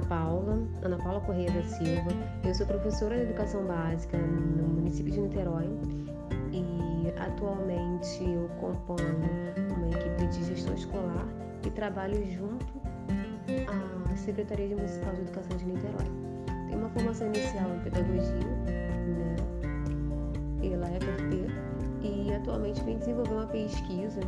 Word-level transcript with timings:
Ana 0.00 0.08
Paula, 0.08 0.58
Ana 0.82 0.96
Paula 0.96 1.20
Correia 1.20 1.50
da 1.50 1.62
Silva. 1.62 2.10
Eu 2.42 2.54
sou 2.54 2.66
professora 2.66 3.16
de 3.16 3.22
educação 3.22 3.64
básica 3.66 4.16
no 4.16 4.66
município 4.66 5.12
de 5.12 5.20
Niterói 5.20 5.68
e 6.52 7.12
atualmente 7.18 8.24
eu 8.24 8.48
componho 8.58 9.18
uma 9.76 9.88
equipe 9.88 10.26
de 10.28 10.44
gestão 10.44 10.74
escolar 10.74 11.26
e 11.66 11.70
trabalho 11.70 12.24
junto 12.30 12.80
à 13.68 14.16
Secretaria 14.16 14.74
Municipal 14.74 15.12
de 15.12 15.20
Educação 15.20 15.56
de 15.58 15.66
Niterói. 15.66 16.06
Tenho 16.68 16.78
uma 16.78 16.88
formação 16.90 17.26
inicial 17.26 17.68
em 17.74 17.80
pedagogia, 17.80 18.32
né, 18.64 19.36
pela 20.60 20.86
FFP, 20.86 21.46
e 22.02 22.32
atualmente 22.32 22.82
vem 22.84 22.96
desenvolver 22.98 23.34
uma 23.34 23.46
pesquisa 23.46 24.20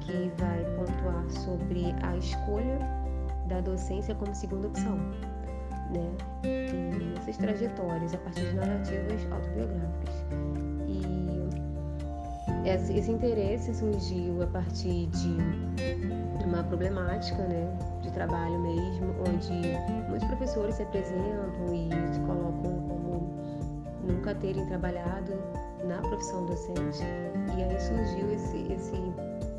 que 0.00 0.32
vai 0.38 0.64
pontuar 0.76 1.28
sobre 1.30 1.94
a 2.02 2.16
escolha 2.16 2.99
da 3.50 3.60
docência 3.60 4.14
como 4.14 4.34
segunda 4.34 4.68
opção, 4.68 4.96
né? 5.90 6.10
E 6.44 7.18
essas 7.18 7.36
trajetórias 7.36 8.14
a 8.14 8.18
partir 8.18 8.48
de 8.48 8.54
narrativas 8.54 9.26
autobiográficas. 9.30 10.14
E 10.86 12.68
esse, 12.68 12.96
esse 12.96 13.10
interesse 13.10 13.74
surgiu 13.74 14.42
a 14.42 14.46
partir 14.46 15.08
de 15.08 15.36
uma 16.44 16.62
problemática, 16.62 17.42
né? 17.42 17.76
De 18.00 18.10
trabalho 18.12 18.58
mesmo, 18.60 19.14
onde 19.28 19.52
muitos 20.08 20.26
professores 20.28 20.76
se 20.76 20.82
apresentam 20.82 21.74
e 21.74 21.90
se 22.14 22.20
colocam 22.20 22.80
como 22.88 23.34
nunca 24.06 24.34
terem 24.36 24.64
trabalhado 24.66 25.32
na 25.84 25.98
profissão 25.98 26.46
docente. 26.46 27.02
E 27.56 27.62
aí 27.62 27.80
surgiu 27.80 28.32
esse, 28.32 28.72
esse, 28.72 28.96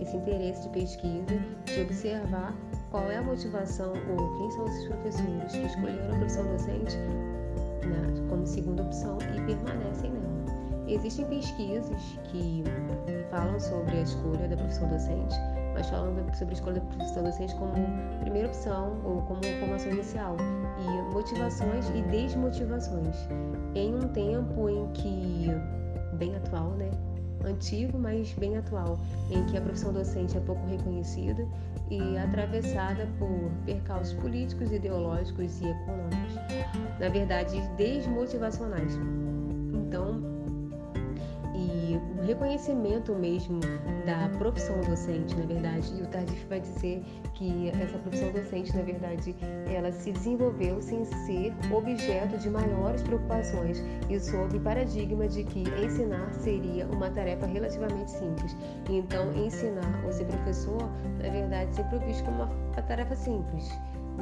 esse 0.01 0.17
interesse 0.17 0.63
de 0.63 0.69
pesquisa, 0.69 1.37
de 1.65 1.81
observar 1.81 2.53
qual 2.89 3.09
é 3.09 3.17
a 3.17 3.21
motivação 3.21 3.93
ou 4.09 4.37
quem 4.37 4.51
são 4.51 4.67
esses 4.67 4.87
professores 4.87 5.51
que 5.51 5.65
escolheram 5.65 6.15
a 6.15 6.17
profissão 6.17 6.45
docente 6.45 6.97
né, 6.97 8.27
como 8.29 8.45
segunda 8.45 8.83
opção 8.83 9.17
e 9.35 9.41
permanecem 9.41 10.11
nela. 10.11 10.31
Existem 10.87 11.25
pesquisas 11.25 12.01
que 12.25 12.63
falam 13.29 13.59
sobre 13.59 13.97
a 13.97 14.01
escolha 14.01 14.47
da 14.47 14.57
profissão 14.57 14.89
docente, 14.89 15.35
mas 15.73 15.89
falam 15.89 16.13
sobre 16.33 16.53
a 16.53 16.57
escolha 16.57 16.79
da 16.81 16.95
profissão 16.95 17.23
docente 17.23 17.55
como 17.55 17.73
primeira 18.19 18.47
opção 18.47 18.99
ou 19.05 19.21
como 19.21 19.41
formação 19.59 19.91
inicial, 19.91 20.35
e 20.79 21.13
motivações 21.13 21.87
e 21.89 22.01
desmotivações. 22.03 23.15
Em 23.75 23.95
um 23.95 24.07
tempo 24.09 24.67
em 24.67 24.91
que, 24.91 25.47
bem 26.17 26.35
atual, 26.35 26.71
né? 26.71 26.89
Antigo, 27.45 27.97
mas 27.97 28.33
bem 28.33 28.57
atual, 28.57 28.99
em 29.29 29.43
que 29.45 29.57
a 29.57 29.61
profissão 29.61 29.91
docente 29.91 30.37
é 30.37 30.39
pouco 30.41 30.65
reconhecida 30.67 31.47
e 31.89 32.17
atravessada 32.17 33.07
por 33.19 33.51
percalços 33.65 34.13
políticos, 34.13 34.71
ideológicos 34.71 35.61
e 35.61 35.65
econômicos. 35.65 36.35
Na 36.99 37.09
verdade, 37.09 37.59
desmotivacionais. 37.77 38.97
Então, 39.73 40.30
reconhecimento 42.31 43.13
mesmo 43.13 43.59
da 44.05 44.29
profissão 44.37 44.79
docente, 44.81 45.35
na 45.35 45.45
verdade, 45.45 45.93
e 45.97 46.01
o 46.01 46.07
Tardif 46.07 46.45
vai 46.47 46.61
dizer 46.61 47.03
que 47.33 47.69
essa 47.69 47.97
profissão 47.97 48.31
docente, 48.31 48.75
na 48.75 48.83
verdade, 48.83 49.35
ela 49.67 49.91
se 49.91 50.11
desenvolveu 50.11 50.81
sem 50.81 51.03
ser 51.03 51.53
objeto 51.71 52.37
de 52.37 52.49
maiores 52.49 53.03
preocupações 53.03 53.83
e 54.09 54.19
sob 54.19 54.57
o 54.57 54.61
paradigma 54.61 55.27
de 55.27 55.43
que 55.43 55.63
ensinar 55.83 56.31
seria 56.33 56.87
uma 56.87 57.09
tarefa 57.09 57.45
relativamente 57.45 58.11
simples. 58.11 58.55
Então, 58.89 59.33
ensinar 59.33 60.01
ou 60.05 60.11
ser 60.11 60.25
professor, 60.25 60.89
na 61.21 61.29
verdade, 61.29 61.75
sempre 61.75 61.99
visto 61.99 62.23
como 62.23 62.43
uma, 62.43 62.81
tarefa 62.83 63.15
simples, 63.15 63.69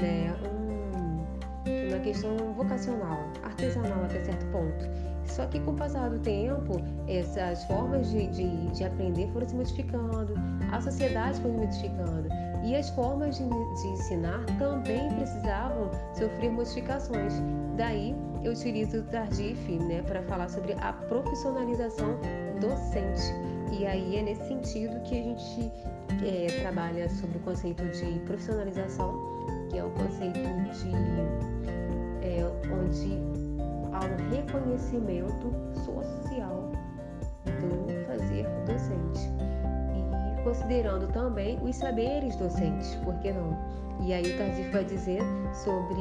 né? 0.02 0.36
Um, 0.52 1.90
uma 1.90 2.00
questão 2.00 2.36
vocacional, 2.54 3.32
artesanal 3.44 4.04
até 4.04 4.24
certo 4.24 4.46
ponto. 4.48 5.19
Só 5.30 5.46
que 5.46 5.60
com 5.60 5.72
o 5.72 5.76
passar 5.76 6.10
do 6.10 6.20
tempo, 6.20 6.82
essas 7.08 7.64
formas 7.66 8.10
de, 8.10 8.28
de, 8.28 8.68
de 8.72 8.84
aprender 8.84 9.32
foram 9.32 9.48
se 9.48 9.56
modificando, 9.56 10.34
a 10.72 10.82
sociedade 10.82 11.40
foi 11.40 11.52
modificando 11.52 12.28
e 12.64 12.76
as 12.76 12.90
formas 12.90 13.38
de, 13.38 13.44
de 13.44 13.88
ensinar 13.88 14.46
também 14.58 15.10
precisavam 15.16 15.90
sofrer 16.14 16.52
modificações. 16.52 17.34
Daí 17.78 18.16
eu 18.44 18.52
utilizo 18.52 19.00
o 19.00 19.04
Tardif 19.04 19.72
né, 19.72 20.02
para 20.02 20.22
falar 20.24 20.50
sobre 20.50 20.74
a 20.74 20.94
profissionalização 20.94 22.20
docente. 22.60 23.34
E 23.72 23.86
aí 23.86 24.18
é 24.18 24.24
nesse 24.24 24.46
sentido 24.48 25.02
que 25.04 25.20
a 25.20 25.24
gente 25.24 25.72
é, 26.26 26.48
trabalha 26.60 27.10
sobre 27.10 27.38
o 27.38 27.42
conceito 27.42 27.84
de 27.86 28.20
profissionalização, 28.26 29.14
que 29.70 29.78
é 29.78 29.84
o 29.84 29.90
conceito 29.92 30.40
de 30.40 30.92
é, 32.26 32.44
onde 32.74 33.39
ao 34.00 34.08
reconhecimento 34.30 35.54
social 35.84 36.72
do 37.46 38.06
fazer 38.08 38.48
docente 38.66 39.30
e 39.94 40.44
considerando 40.44 41.12
também 41.12 41.60
os 41.62 41.76
saberes 41.76 42.36
docentes, 42.38 42.96
por 43.04 43.14
que 43.20 43.34
não? 43.34 43.58
E 44.02 44.14
aí 44.14 44.34
o 44.34 44.38
Tardif 44.38 44.72
vai 44.72 44.86
dizer 44.86 45.22
sobre 45.54 46.00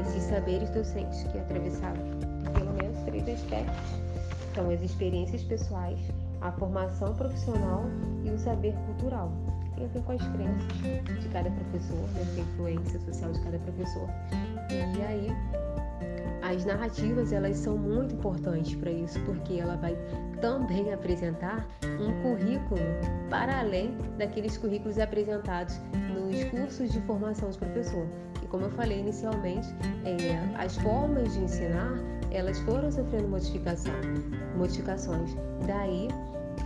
esses 0.00 0.24
saberes 0.24 0.68
docentes 0.70 1.22
que 1.24 1.38
atravessaram 1.38 2.02
pelo 2.52 2.72
menos 2.72 2.98
três 3.04 3.28
aspectos. 3.28 4.00
São 4.54 4.68
as 4.70 4.82
experiências 4.82 5.44
pessoais, 5.44 6.00
a 6.40 6.50
formação 6.50 7.14
profissional 7.14 7.84
e 8.24 8.30
o 8.30 8.38
saber 8.38 8.74
cultural. 8.86 9.30
Tem 9.76 9.84
a 9.84 9.88
ver 9.88 10.02
com 10.02 10.12
as 10.12 10.28
crenças 10.28 11.22
de 11.22 11.28
cada 11.28 11.48
professor, 11.48 12.08
né? 12.14 12.22
a 12.36 12.40
influência 12.40 12.98
social 12.98 13.30
de 13.30 13.40
cada 13.42 13.58
professor. 13.60 14.08
E 14.68 15.02
aí 15.02 15.28
as 16.48 16.64
narrativas 16.64 17.30
elas 17.30 17.58
são 17.58 17.76
muito 17.76 18.14
importantes 18.14 18.74
para 18.74 18.90
isso, 18.90 19.20
porque 19.26 19.54
ela 19.54 19.76
vai 19.76 19.96
também 20.40 20.92
apresentar 20.94 21.66
um 21.84 22.22
currículo 22.22 22.80
para 23.28 23.60
além 23.60 23.94
daqueles 24.16 24.56
currículos 24.56 24.98
apresentados 24.98 25.78
nos 26.08 26.44
cursos 26.44 26.90
de 26.90 27.00
formação 27.02 27.50
de 27.50 27.58
professor. 27.58 28.06
E 28.42 28.46
como 28.46 28.64
eu 28.64 28.70
falei 28.70 29.00
inicialmente, 29.00 29.68
é, 30.04 30.38
as 30.56 30.76
formas 30.78 31.34
de 31.34 31.40
ensinar 31.40 31.92
elas 32.30 32.58
foram 32.60 32.90
sofrendo 32.90 33.28
modificação, 33.28 33.92
modificações. 34.56 35.34
Daí 35.66 36.08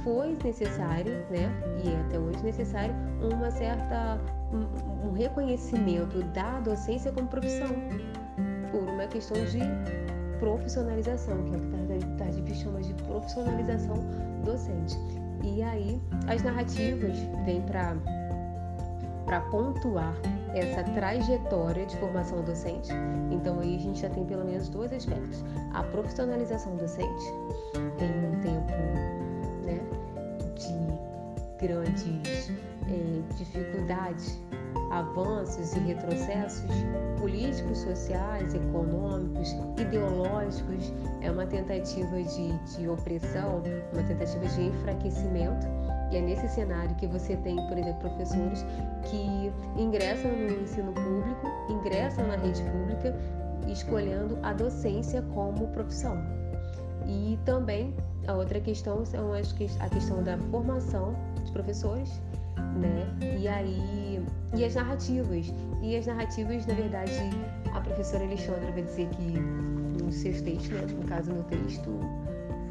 foi 0.04 0.37
necessário, 0.44 1.12
né, 1.31 1.50
e 1.84 1.88
é 1.88 2.00
até 2.06 2.19
hoje 2.19 2.43
necessário, 2.43 2.94
uma 3.20 3.50
certa 3.50 4.19
um, 4.53 5.09
um 5.09 5.12
reconhecimento 5.12 6.22
da 6.32 6.60
docência 6.60 7.10
como 7.12 7.28
profissão 7.28 7.69
por 8.72 8.83
uma 8.83 9.06
questão 9.06 9.37
de 9.44 9.60
profissionalização, 10.41 11.44
que 11.44 11.55
é 11.55 11.56
o 11.56 12.00
que 12.00 12.05
a 12.05 12.16
Tardif 12.16 12.55
chama 12.56 12.81
de 12.81 12.93
profissionalização 12.94 13.94
docente. 14.44 14.99
E 15.44 15.62
aí 15.62 16.00
as 16.27 16.43
narrativas 16.43 17.16
vêm 17.44 17.62
para 17.62 17.94
para 19.25 19.41
pontuar 19.43 20.15
essa 20.53 20.82
trajetória 20.82 21.87
de 21.87 21.97
formação 21.99 22.43
docente. 22.43 22.91
Então 23.31 23.61
aí 23.61 23.77
a 23.77 23.78
gente 23.78 24.00
já 24.00 24.11
tem 24.11 24.25
pelo 24.25 24.44
menos 24.44 24.69
dois 24.69 24.93
aspectos: 24.93 25.44
a 25.72 25.82
profissionalização 25.84 26.77
docente 26.77 27.25
em 27.77 28.27
um 28.27 28.41
tempo 28.41 28.72
né, 29.65 29.81
de 30.56 31.66
grandes 31.66 32.50
é, 32.88 33.34
dificuldades 33.37 34.41
avanços 34.91 35.75
e 35.75 35.78
retrocessos 35.81 36.71
políticos, 37.22 37.78
sociais, 37.78 38.53
econômicos, 38.53 39.55
ideológicos, 39.78 40.93
é 41.21 41.31
uma 41.31 41.47
tentativa 41.47 42.21
de, 42.21 42.77
de 42.77 42.88
opressão, 42.88 43.62
uma 43.93 44.03
tentativa 44.03 44.44
de 44.44 44.62
enfraquecimento. 44.62 45.65
E 46.11 46.16
é 46.16 46.21
nesse 46.21 46.49
cenário 46.49 46.94
que 46.97 47.06
você 47.06 47.37
tem, 47.37 47.56
por 47.69 47.78
exemplo, 47.78 48.00
professores 48.00 48.66
que 49.05 49.52
ingressam 49.81 50.32
no 50.32 50.62
ensino 50.62 50.93
público, 50.93 51.46
ingressam 51.70 52.26
na 52.26 52.37
rede 52.37 52.61
pública, 52.64 53.17
escolhendo 53.70 54.37
a 54.43 54.52
docência 54.52 55.23
como 55.32 55.69
profissão. 55.69 56.17
E 57.06 57.38
também 57.44 57.94
a 58.26 58.35
outra 58.35 58.61
questão 58.61 59.02
as, 59.02 59.55
a 59.81 59.88
questão 59.88 60.25
da 60.25 60.37
formação 60.50 61.14
dos 61.41 61.50
professores, 61.50 62.20
né? 62.56 63.38
E 63.38 63.49
aí 63.49 64.22
e 64.54 64.64
as 64.64 64.75
narrativas. 64.75 65.52
E 65.81 65.96
as 65.96 66.06
narrativas, 66.06 66.66
na 66.66 66.75
verdade, 66.75 67.12
a 67.72 67.81
professora 67.81 68.25
Alexandra 68.25 68.70
vai 68.72 68.82
dizer 68.82 69.08
que 69.08 69.38
nos 70.02 70.14
seus 70.16 70.40
textos, 70.43 70.69
né, 70.69 70.87
no 70.94 71.04
caso 71.04 71.32
no 71.32 71.43
texto 71.44 71.90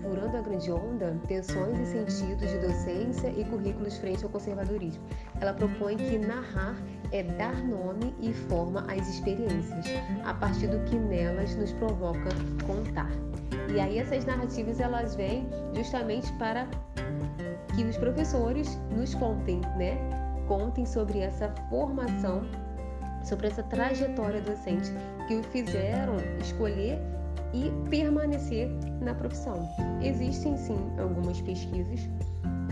Furando 0.02 0.38
a 0.38 0.42
Grande 0.42 0.72
Onda, 0.72 1.18
Tensões 1.28 1.80
e 1.80 1.86
Sentidos 1.86 2.50
de 2.50 2.58
Docência 2.60 3.30
e 3.30 3.44
Currículos 3.46 3.98
Frente 3.98 4.24
ao 4.24 4.30
Conservadorismo. 4.30 5.02
Ela 5.40 5.54
propõe 5.54 5.98
que 5.98 6.18
narrar 6.18 6.76
é 7.12 7.24
dar 7.24 7.56
nome 7.64 8.14
e 8.20 8.34
forma 8.34 8.82
às 8.92 9.08
experiências, 9.08 9.86
a 10.24 10.34
partir 10.34 10.68
do 10.68 10.80
que 10.86 10.96
nelas 10.96 11.56
nos 11.56 11.72
provoca 11.74 12.30
contar. 12.66 13.10
E 13.74 13.80
aí 13.80 14.00
essas 14.00 14.26
narrativas 14.26 14.80
elas 14.80 15.16
vêm 15.16 15.48
justamente 15.74 16.32
para 16.34 16.68
que 17.76 17.84
os 17.84 17.98
professores 17.98 18.80
nos 18.96 19.14
contem, 19.16 19.62
né? 19.78 19.98
Contem 20.48 20.86
sobre 20.86 21.20
essa 21.20 21.50
formação 21.70 22.44
sobre 23.24 23.48
essa 23.48 23.64
trajetória 23.64 24.42
docente 24.42 24.92
que 25.28 25.36
o 25.36 25.44
fizeram 25.44 26.16
escolher 26.40 27.00
e 27.54 27.72
permanecer 27.90 28.70
na 29.02 29.14
profissão. 29.14 29.68
Existem 30.02 30.58
sim 30.58 30.78
algumas 30.98 31.40
pesquisas 31.42 32.00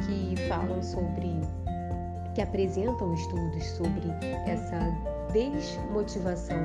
que 0.05 0.35
falam 0.47 0.81
sobre, 0.81 1.39
que 2.33 2.41
apresentam 2.41 3.13
estudos 3.13 3.63
sobre 3.71 4.09
essa 4.47 4.79
desmotivação 5.33 6.57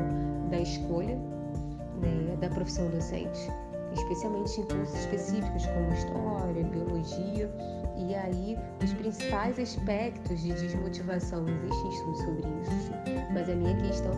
da 0.50 0.58
escolha 0.58 1.16
né, 2.00 2.36
da 2.40 2.48
profissão 2.48 2.88
docente, 2.88 3.50
especialmente 3.94 4.60
em 4.60 4.64
cursos 4.64 4.98
específicos 5.00 5.66
como 5.66 5.92
história, 5.92 6.64
biologia, 6.64 7.50
e 7.96 8.14
aí 8.14 8.58
os 8.82 8.92
principais 8.94 9.58
aspectos 9.58 10.40
de 10.40 10.52
desmotivação 10.52 11.44
existem 11.48 11.90
estudos 11.90 12.18
sobre 12.18 12.42
isso, 12.62 12.92
mas 13.32 13.48
a 13.48 13.54
minha 13.54 13.76
questão, 13.76 14.12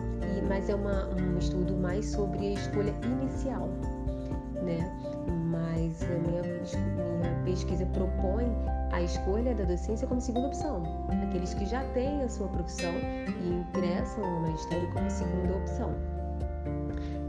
mas 0.47 0.69
é 0.69 0.75
uma, 0.75 1.07
um 1.15 1.37
estudo 1.37 1.75
mais 1.75 2.05
sobre 2.05 2.39
a 2.39 2.51
escolha 2.53 2.93
inicial, 3.03 3.69
né? 4.63 4.91
Mas 5.49 6.03
a 6.03 6.17
minha, 6.27 6.43
minha 6.43 7.43
pesquisa 7.45 7.85
propõe 7.87 8.45
a 8.91 9.01
escolha 9.01 9.53
da 9.53 9.63
docência 9.63 10.07
como 10.07 10.19
segunda 10.19 10.47
opção. 10.47 10.83
Aqueles 11.27 11.53
que 11.53 11.65
já 11.65 11.83
têm 11.93 12.23
a 12.23 12.29
sua 12.29 12.47
profissão 12.47 12.93
e 12.95 13.49
ingressam 13.49 14.23
no 14.23 14.41
magistério 14.41 14.91
como 14.93 15.09
segunda 15.09 15.55
opção. 15.55 15.93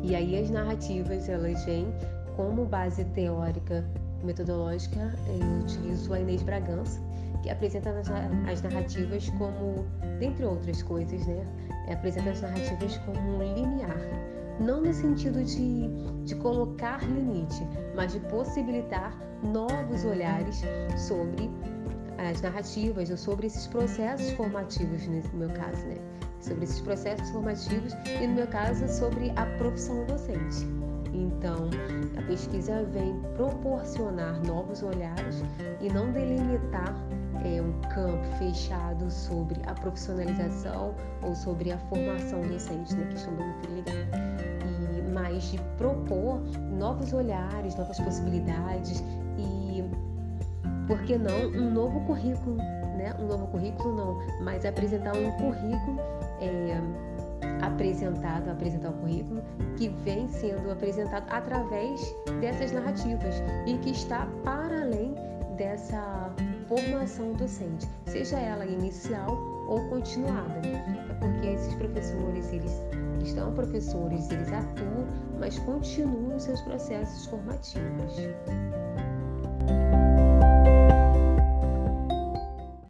E 0.02 0.14
aí 0.14 0.38
as 0.38 0.50
narrativas 0.50 1.28
elas 1.28 1.64
vêm 1.64 1.92
como 2.38 2.64
base 2.64 3.05
teórica 3.05 3.85
metodológica. 4.23 5.12
Eu 5.26 5.64
utilizo 5.64 6.14
a 6.14 6.20
Inês 6.20 6.40
Bragança, 6.40 7.00
que 7.43 7.50
apresenta 7.50 7.90
as 7.90 8.62
narrativas 8.62 9.29
como, 9.31 9.85
dentre 10.20 10.44
outras 10.44 10.81
coisas, 10.85 11.26
né? 11.26 11.44
Apresenta 11.90 12.31
as 12.31 12.40
narrativas 12.40 12.96
como 12.99 13.43
linear. 13.43 13.99
Não 14.61 14.81
no 14.81 14.94
sentido 14.94 15.43
de, 15.43 15.88
de 16.25 16.37
colocar 16.37 17.02
limite, 17.02 17.61
mas 17.96 18.12
de 18.12 18.20
possibilitar 18.20 19.12
novos 19.43 20.05
olhares 20.05 20.62
sobre 20.96 21.50
as 22.19 22.40
narrativas 22.40 23.11
ou 23.11 23.17
sobre 23.17 23.49
esses 23.49 23.67
processos 23.67 24.31
formativos, 24.32 25.05
no 25.08 25.38
meu 25.40 25.50
caso, 25.50 25.85
né? 25.87 25.96
Sobre 26.40 26.64
esses 26.64 26.81
processos 26.81 27.31
formativos 27.31 27.93
e, 28.20 28.26
no 28.29 28.35
meu 28.35 28.46
caso, 28.46 28.87
sobre 28.88 29.32
a 29.35 29.44
profissão 29.58 30.06
docente. 30.06 30.67
Então, 31.12 31.70
a 32.16 32.22
pesquisa 32.22 32.82
vem 32.84 33.19
proporcionar 33.34 34.40
novos 34.46 34.82
olhares 34.82 35.43
e 35.81 35.88
não 35.88 36.12
delimitar 36.12 36.94
é, 37.44 37.62
um 37.62 37.72
campo 37.88 38.25
fechado 38.38 39.10
sobre 39.10 39.60
a 39.66 39.75
profissionalização 39.75 40.94
ou 41.22 41.34
sobre 41.34 41.72
a 41.72 41.78
formação 41.78 42.43
docente, 42.43 42.94
né, 42.94 43.06
que 43.06 43.16
estão 43.16 43.32
muito 43.32 43.70
ligada. 43.70 44.19
E 44.99 45.10
mais 45.12 45.44
de 45.50 45.58
propor 45.76 46.40
novos 46.78 47.12
olhares, 47.12 47.75
novas 47.76 47.99
possibilidades 48.00 49.02
e, 49.38 49.84
por 50.87 51.00
que 51.02 51.16
não, 51.16 51.49
um 51.49 51.70
novo 51.70 52.00
currículo, 52.06 52.56
né? 52.56 53.14
Um 53.19 53.26
novo 53.26 53.46
currículo 53.49 53.94
não, 53.94 54.43
mas 54.43 54.64
apresentar 54.64 55.14
um 55.16 55.31
currículo 55.32 56.00
é, 56.40 56.81
apresentado, 57.62 58.50
apresentar 58.50 58.90
o 58.90 58.94
currículo, 58.94 59.43
que 59.76 59.88
vem 59.88 60.28
sendo 60.28 60.70
apresentado 60.70 61.26
através 61.31 62.14
dessas 62.40 62.72
narrativas 62.72 63.43
e 63.66 63.76
que 63.78 63.90
está 63.90 64.26
para 64.44 64.82
além 64.82 65.14
dessa 65.56 66.32
formação 66.69 67.32
docente, 67.32 67.88
seja 68.06 68.38
ela 68.38 68.64
inicial 68.64 69.37
ou 69.69 69.88
continuada. 69.88 70.60
É 70.66 71.14
porque 71.14 71.49
esses 71.49 71.75
professores, 71.75 72.52
eles, 72.52 72.72
são 73.34 73.52
professores, 73.52 74.31
eles 74.31 74.52
atuam, 74.52 75.06
mas 75.38 75.58
continuam 75.61 76.38
seus 76.38 76.61
processos 76.62 77.26
formativos. 77.26 78.14